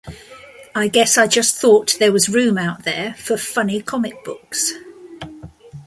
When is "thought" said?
1.57-1.97